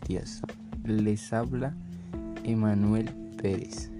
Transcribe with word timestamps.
días. 0.00 0.42
Les 0.84 1.32
habla 1.32 1.74
Emanuel 2.44 3.10
Pérez. 3.40 3.90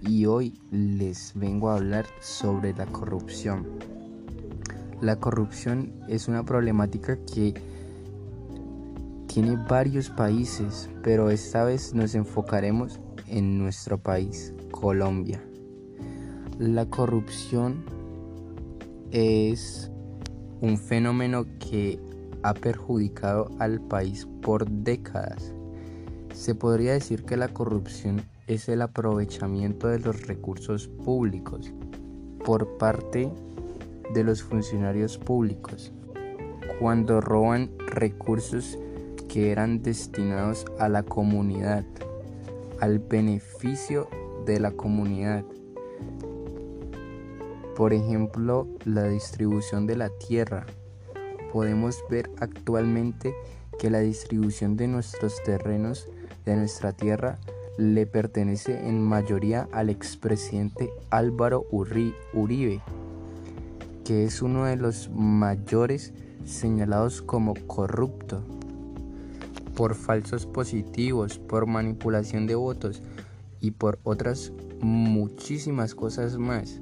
Y 0.00 0.26
hoy 0.26 0.54
les 0.70 1.32
vengo 1.34 1.70
a 1.70 1.76
hablar 1.76 2.06
sobre 2.20 2.72
la 2.74 2.86
corrupción. 2.86 3.66
La 5.00 5.16
corrupción 5.16 5.92
es 6.08 6.28
una 6.28 6.44
problemática 6.44 7.18
que 7.24 7.54
tiene 9.26 9.56
varios 9.68 10.10
países, 10.10 10.88
pero 11.02 11.30
esta 11.30 11.64
vez 11.64 11.94
nos 11.94 12.14
enfocaremos 12.14 12.98
en 13.26 13.58
nuestro 13.58 13.98
país, 13.98 14.52
Colombia. 14.70 15.40
La 16.58 16.86
corrupción 16.86 17.84
es 19.12 19.90
un 20.60 20.76
fenómeno 20.76 21.46
que 21.60 22.00
ha 22.42 22.54
perjudicado 22.54 23.50
al 23.58 23.80
país 23.80 24.26
por 24.42 24.68
décadas. 24.68 25.52
Se 26.32 26.54
podría 26.54 26.92
decir 26.92 27.24
que 27.24 27.36
la 27.36 27.48
corrupción 27.48 28.22
es 28.46 28.68
el 28.68 28.82
aprovechamiento 28.82 29.88
de 29.88 29.98
los 29.98 30.26
recursos 30.26 30.88
públicos 30.88 31.72
por 32.44 32.78
parte 32.78 33.30
de 34.14 34.24
los 34.24 34.42
funcionarios 34.42 35.18
públicos 35.18 35.92
cuando 36.78 37.20
roban 37.20 37.70
recursos 37.78 38.78
que 39.28 39.50
eran 39.50 39.82
destinados 39.82 40.64
a 40.78 40.88
la 40.88 41.02
comunidad, 41.02 41.84
al 42.80 43.00
beneficio 43.00 44.08
de 44.46 44.60
la 44.60 44.70
comunidad. 44.70 45.44
Por 47.76 47.92
ejemplo, 47.92 48.68
la 48.84 49.04
distribución 49.04 49.86
de 49.86 49.96
la 49.96 50.08
tierra. 50.08 50.66
Podemos 51.52 52.04
ver 52.10 52.30
actualmente 52.40 53.34
que 53.78 53.90
la 53.90 54.00
distribución 54.00 54.76
de 54.76 54.88
nuestros 54.88 55.42
terrenos, 55.44 56.08
de 56.44 56.56
nuestra 56.56 56.92
tierra, 56.92 57.38
le 57.78 58.06
pertenece 58.06 58.88
en 58.88 59.00
mayoría 59.00 59.68
al 59.72 59.88
expresidente 59.88 60.90
Álvaro 61.10 61.64
Uribe, 61.70 62.82
que 64.04 64.24
es 64.24 64.42
uno 64.42 64.64
de 64.64 64.76
los 64.76 65.10
mayores 65.10 66.12
señalados 66.44 67.22
como 67.22 67.54
corrupto 67.66 68.42
por 69.76 69.94
falsos 69.94 70.44
positivos, 70.44 71.38
por 71.38 71.66
manipulación 71.66 72.48
de 72.48 72.56
votos 72.56 73.00
y 73.60 73.70
por 73.70 74.00
otras 74.02 74.52
muchísimas 74.80 75.94
cosas 75.94 76.36
más. 76.36 76.80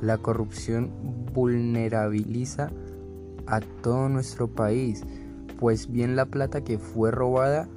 La 0.00 0.18
corrupción 0.18 0.90
vulnerabiliza 1.32 2.70
a 3.46 3.60
todo 3.60 4.08
nuestro 4.08 4.48
país, 4.48 5.02
pues 5.58 5.90
bien 5.90 6.16
la 6.16 6.26
plata 6.26 6.62
que 6.62 6.78
fue 6.78 7.10
robada 7.10 7.68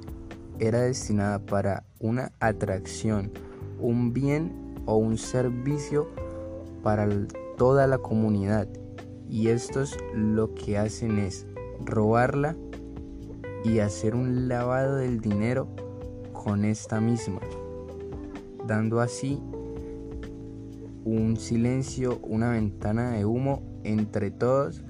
era 0.58 0.80
destinada 0.80 1.38
para 1.38 1.84
una 2.00 2.32
atracción, 2.40 3.30
un 3.80 4.12
bien 4.12 4.74
o 4.86 4.96
un 4.96 5.18
servicio 5.18 6.08
para 6.82 7.08
toda 7.56 7.86
la 7.86 7.98
comunidad. 7.98 8.68
Y 9.28 9.48
estos 9.48 9.96
lo 10.14 10.54
que 10.54 10.78
hacen 10.78 11.18
es 11.18 11.46
robarla 11.84 12.56
y 13.64 13.80
hacer 13.80 14.14
un 14.14 14.48
lavado 14.48 14.96
del 14.96 15.20
dinero 15.20 15.68
con 16.32 16.64
esta 16.64 17.00
misma, 17.00 17.40
dando 18.66 19.00
así 19.00 19.42
un 21.04 21.36
silencio, 21.36 22.18
una 22.22 22.50
ventana 22.50 23.12
de 23.12 23.24
humo 23.24 23.62
entre 23.84 24.30
todos 24.30 24.82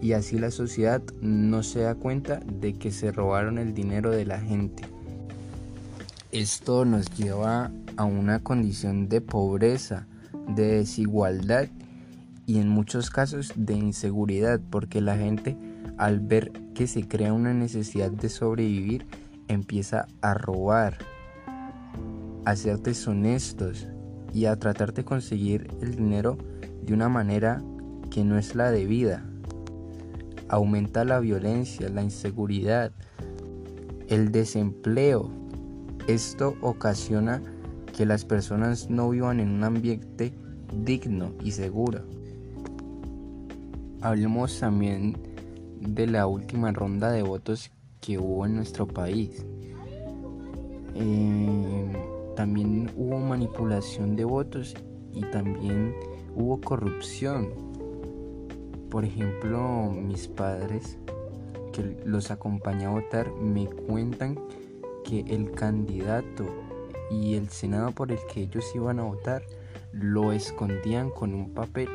y 0.00 0.12
así 0.12 0.38
la 0.38 0.50
sociedad 0.50 1.02
no 1.20 1.62
se 1.62 1.80
da 1.80 1.94
cuenta 1.94 2.40
de 2.40 2.74
que 2.74 2.90
se 2.90 3.12
robaron 3.12 3.58
el 3.58 3.74
dinero 3.74 4.10
de 4.10 4.24
la 4.24 4.40
gente. 4.40 4.82
Esto 6.32 6.84
nos 6.84 7.10
lleva 7.16 7.70
a 7.96 8.04
una 8.04 8.38
condición 8.38 9.08
de 9.08 9.20
pobreza, 9.20 10.06
de 10.48 10.76
desigualdad 10.78 11.68
y 12.46 12.58
en 12.58 12.68
muchos 12.68 13.10
casos 13.10 13.52
de 13.56 13.74
inseguridad 13.74 14.60
porque 14.70 15.00
la 15.00 15.16
gente 15.16 15.56
al 15.98 16.20
ver 16.20 16.52
que 16.74 16.86
se 16.86 17.06
crea 17.06 17.32
una 17.32 17.52
necesidad 17.52 18.10
de 18.10 18.28
sobrevivir 18.28 19.06
empieza 19.48 20.06
a 20.22 20.34
robar, 20.34 20.96
a 22.44 22.56
ser 22.56 22.78
deshonestos 22.78 23.86
y 24.32 24.46
a 24.46 24.56
tratar 24.56 24.92
de 24.94 25.04
conseguir 25.04 25.68
el 25.80 25.96
dinero 25.96 26.38
de 26.82 26.94
una 26.94 27.08
manera 27.08 27.62
que 28.10 28.24
no 28.24 28.38
es 28.38 28.54
la 28.54 28.70
debida. 28.70 29.24
Aumenta 30.48 31.04
la 31.04 31.20
violencia, 31.20 31.88
la 31.88 32.02
inseguridad, 32.02 32.92
el 34.08 34.32
desempleo. 34.32 35.30
Esto 36.08 36.56
ocasiona 36.60 37.40
que 37.96 38.06
las 38.06 38.24
personas 38.24 38.90
no 38.90 39.10
vivan 39.10 39.40
en 39.40 39.50
un 39.50 39.64
ambiente 39.64 40.32
digno 40.84 41.32
y 41.44 41.52
seguro. 41.52 42.00
Hablemos 44.00 44.58
también 44.58 45.16
de 45.80 46.06
la 46.06 46.26
última 46.26 46.72
ronda 46.72 47.12
de 47.12 47.22
votos 47.22 47.70
que 48.00 48.18
hubo 48.18 48.46
en 48.46 48.56
nuestro 48.56 48.86
país. 48.86 49.44
Eh, 50.94 52.09
también 52.36 52.90
hubo 52.96 53.18
manipulación 53.18 54.16
de 54.16 54.24
votos 54.24 54.74
y 55.12 55.22
también 55.30 55.94
hubo 56.34 56.60
corrupción. 56.60 57.50
Por 58.90 59.04
ejemplo, 59.04 59.90
mis 59.90 60.28
padres 60.28 60.98
que 61.72 61.96
los 62.04 62.30
acompañé 62.30 62.86
a 62.86 62.90
votar 62.90 63.32
me 63.32 63.66
cuentan 63.66 64.38
que 65.04 65.20
el 65.20 65.52
candidato 65.52 66.46
y 67.10 67.34
el 67.34 67.48
senado 67.48 67.92
por 67.92 68.12
el 68.12 68.18
que 68.32 68.42
ellos 68.42 68.64
iban 68.74 68.98
a 69.00 69.04
votar 69.04 69.42
lo 69.92 70.32
escondían 70.32 71.10
con 71.10 71.34
un 71.34 71.50
papel 71.50 71.88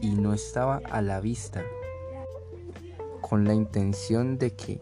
y 0.00 0.10
no 0.14 0.32
estaba 0.32 0.80
a 0.90 1.02
la 1.02 1.20
vista 1.20 1.62
con 3.20 3.44
la 3.44 3.54
intención 3.54 4.38
de 4.38 4.52
que 4.52 4.80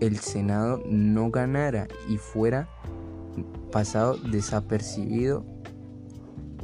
el 0.00 0.18
Senado 0.18 0.80
no 0.86 1.30
ganara 1.30 1.88
y 2.08 2.16
fuera 2.16 2.68
pasado 3.70 4.16
desapercibido 4.16 5.44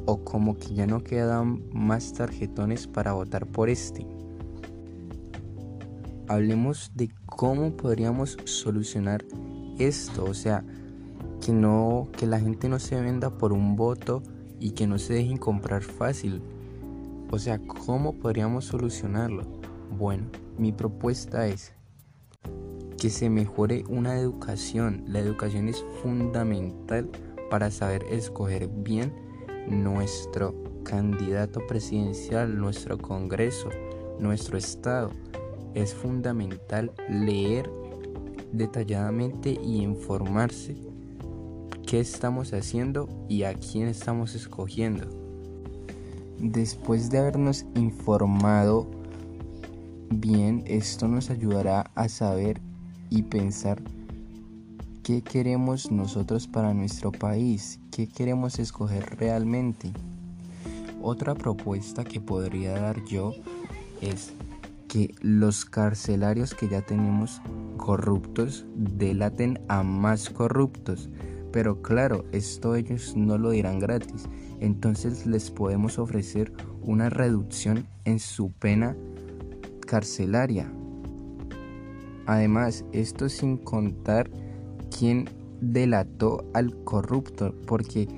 o 0.06 0.24
como 0.24 0.56
que 0.56 0.74
ya 0.74 0.86
no 0.86 1.02
quedan 1.02 1.62
más 1.72 2.12
tarjetones 2.12 2.86
para 2.86 3.12
votar 3.12 3.46
por 3.46 3.68
este. 3.68 4.06
Hablemos 6.28 6.92
de 6.94 7.10
cómo 7.26 7.76
podríamos 7.76 8.36
solucionar 8.44 9.24
esto, 9.78 10.24
o 10.24 10.34
sea, 10.34 10.64
que 11.44 11.52
no 11.52 12.08
que 12.16 12.26
la 12.26 12.40
gente 12.40 12.68
no 12.68 12.78
se 12.78 13.00
venda 13.00 13.30
por 13.30 13.52
un 13.52 13.76
voto 13.76 14.22
y 14.58 14.72
que 14.72 14.86
no 14.86 14.98
se 14.98 15.14
dejen 15.14 15.36
comprar 15.36 15.82
fácil. 15.82 16.42
O 17.30 17.38
sea, 17.38 17.58
¿cómo 17.58 18.14
podríamos 18.14 18.64
solucionarlo? 18.64 19.44
Bueno, 19.96 20.24
mi 20.58 20.72
propuesta 20.72 21.46
es 21.46 21.72
que 22.98 23.10
se 23.10 23.30
mejore 23.30 23.84
una 23.88 24.18
educación. 24.18 25.04
La 25.06 25.20
educación 25.20 25.68
es 25.68 25.84
fundamental 26.02 27.08
para 27.50 27.70
saber 27.70 28.04
escoger 28.10 28.68
bien 28.68 29.12
nuestro 29.68 30.54
candidato 30.84 31.66
presidencial, 31.66 32.58
nuestro 32.58 32.98
Congreso, 32.98 33.68
nuestro 34.18 34.56
Estado. 34.56 35.10
Es 35.74 35.94
fundamental 35.94 36.92
leer 37.08 37.68
detalladamente 38.52 39.50
y 39.50 39.82
informarse 39.82 40.76
qué 41.86 42.00
estamos 42.00 42.52
haciendo 42.52 43.08
y 43.28 43.42
a 43.42 43.54
quién 43.54 43.88
estamos 43.88 44.34
escogiendo. 44.34 45.06
Después 46.38 47.10
de 47.10 47.18
habernos 47.18 47.64
informado 47.74 48.86
bien, 50.10 50.64
esto 50.66 51.08
nos 51.08 51.30
ayudará 51.30 51.90
a 51.94 52.08
saber 52.08 52.60
y 53.10 53.22
pensar 53.22 53.82
qué 55.02 55.22
queremos 55.22 55.90
nosotros 55.90 56.46
para 56.46 56.74
nuestro 56.74 57.12
país, 57.12 57.78
qué 57.90 58.08
queremos 58.08 58.58
escoger 58.58 59.16
realmente. 59.16 59.92
Otra 61.00 61.34
propuesta 61.34 62.04
que 62.04 62.20
podría 62.20 62.72
dar 62.72 63.04
yo 63.04 63.32
es 64.00 64.32
que 64.88 65.14
los 65.20 65.64
carcelarios 65.64 66.54
que 66.54 66.68
ya 66.68 66.82
tenemos 66.82 67.40
corruptos 67.76 68.64
delaten 68.74 69.60
a 69.68 69.82
más 69.82 70.30
corruptos. 70.30 71.08
Pero 71.52 71.82
claro, 71.82 72.24
esto 72.32 72.74
ellos 72.74 73.14
no 73.16 73.38
lo 73.38 73.50
dirán 73.50 73.78
gratis. 73.78 74.24
Entonces 74.60 75.26
les 75.26 75.50
podemos 75.50 75.98
ofrecer 75.98 76.52
una 76.82 77.10
reducción 77.10 77.86
en 78.04 78.18
su 78.18 78.50
pena 78.50 78.96
carcelaria. 79.86 80.70
Además, 82.26 82.84
esto 82.92 83.28
sin 83.28 83.56
contar 83.56 84.30
quién 84.96 85.28
delató 85.60 86.44
al 86.54 86.74
corrupto, 86.84 87.54
porque 87.66 88.08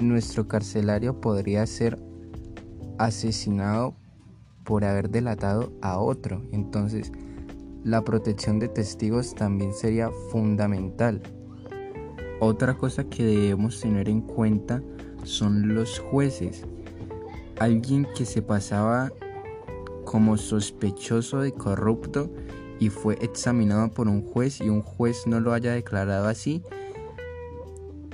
nuestro 0.00 0.46
carcelario 0.46 1.20
podría 1.20 1.66
ser 1.66 1.98
asesinado 2.98 3.94
por 4.64 4.84
haber 4.84 5.10
delatado 5.10 5.72
a 5.82 5.98
otro. 5.98 6.42
Entonces, 6.52 7.12
la 7.84 8.02
protección 8.02 8.58
de 8.58 8.68
testigos 8.68 9.34
también 9.34 9.72
sería 9.72 10.10
fundamental. 10.30 11.22
Otra 12.40 12.76
cosa 12.76 13.04
que 13.04 13.24
debemos 13.24 13.80
tener 13.80 14.08
en 14.08 14.20
cuenta 14.20 14.82
son 15.22 15.74
los 15.74 15.98
jueces. 15.98 16.64
Alguien 17.58 18.06
que 18.16 18.24
se 18.24 18.42
pasaba 18.42 19.12
como 20.04 20.36
sospechoso 20.36 21.40
de 21.40 21.52
corrupto 21.52 22.30
y 22.84 22.90
fue 22.90 23.16
examinado 23.22 23.90
por 23.92 24.08
un 24.08 24.20
juez 24.20 24.60
y 24.60 24.68
un 24.68 24.82
juez 24.82 25.26
no 25.26 25.40
lo 25.40 25.54
haya 25.54 25.72
declarado 25.72 26.28
así, 26.28 26.62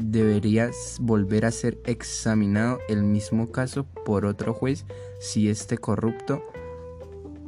debería 0.00 0.70
volver 1.00 1.44
a 1.44 1.50
ser 1.50 1.80
examinado 1.86 2.78
el 2.88 3.02
mismo 3.02 3.50
caso 3.50 3.84
por 4.04 4.24
otro 4.24 4.54
juez 4.54 4.84
si 5.18 5.48
este 5.48 5.76
corrupto 5.76 6.44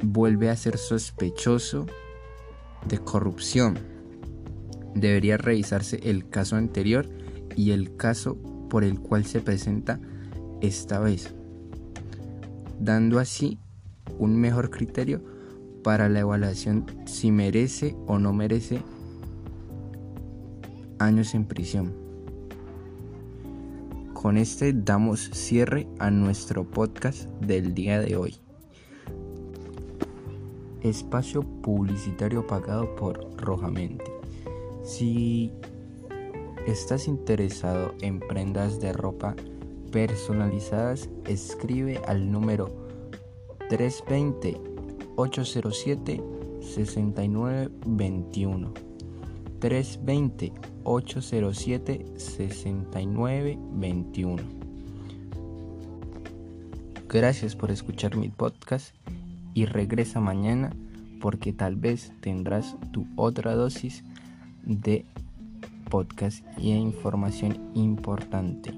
vuelve 0.03 0.49
a 0.49 0.57
ser 0.57 0.77
sospechoso 0.77 1.85
de 2.89 2.99
corrupción. 2.99 3.79
Debería 4.93 5.37
revisarse 5.37 6.01
el 6.03 6.27
caso 6.27 6.57
anterior 6.57 7.07
y 7.55 7.71
el 7.71 7.95
caso 7.95 8.37
por 8.69 8.83
el 8.83 8.99
cual 8.99 9.25
se 9.25 9.39
presenta 9.39 9.97
esta 10.59 10.99
vez, 10.99 11.33
dando 12.81 13.19
así 13.19 13.59
un 14.19 14.35
mejor 14.35 14.69
criterio 14.69 15.32
para 15.83 16.09
la 16.09 16.21
evaluación 16.21 16.85
si 17.05 17.31
merece 17.31 17.95
o 18.07 18.17
no 18.17 18.33
merece 18.33 18.81
años 20.99 21.35
en 21.35 21.45
prisión. 21.45 21.93
Con 24.13 24.37
este 24.37 24.71
damos 24.73 25.29
cierre 25.33 25.87
a 25.99 26.09
nuestro 26.09 26.63
podcast 26.63 27.25
del 27.41 27.73
día 27.73 27.99
de 27.99 28.15
hoy. 28.15 28.37
Espacio 30.81 31.43
publicitario 31.43 32.47
pagado 32.47 32.95
por 32.95 33.37
Rojamente. 33.37 34.05
Si 34.83 35.51
estás 36.65 37.07
interesado 37.07 37.93
en 38.01 38.19
prendas 38.19 38.79
de 38.79 38.93
ropa 38.93 39.35
personalizadas, 39.91 41.09
escribe 41.25 42.01
al 42.07 42.31
número 42.31 42.69
320 43.69 44.72
807 45.15 46.21
6921. 46.61 48.73
320 49.59 50.53
807 50.83 52.05
6921. 52.17 54.43
Gracias 57.07 57.55
por 57.55 57.71
escuchar 57.71 58.17
mi 58.17 58.29
podcast 58.29 58.95
y 59.53 59.65
regresa 59.65 60.19
mañana 60.19 60.75
porque 61.21 61.53
tal 61.53 61.75
vez 61.75 62.11
tendrás 62.21 62.75
tu 62.91 63.05
otra 63.15 63.55
dosis 63.55 64.03
de 64.63 65.05
podcast 65.89 66.43
y 66.57 66.71
información 66.71 67.59
importante. 67.75 68.73